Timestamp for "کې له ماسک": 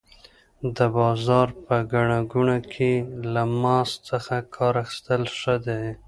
2.73-3.97